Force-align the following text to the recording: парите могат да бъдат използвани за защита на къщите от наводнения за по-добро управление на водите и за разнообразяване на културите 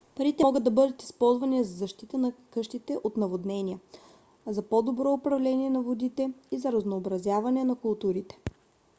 парите 0.15 0.43
могат 0.43 0.63
да 0.63 0.71
бъдат 0.71 1.03
използвани 1.03 1.63
за 1.63 1.73
защита 1.75 2.17
на 2.17 2.31
къщите 2.51 2.97
от 3.03 3.17
наводнения 3.17 3.79
за 4.47 4.61
по-добро 4.61 5.13
управление 5.13 5.69
на 5.69 5.81
водите 5.81 6.31
и 6.51 6.57
за 6.59 6.71
разнообразяване 6.71 7.63
на 7.63 7.75
културите 7.75 8.37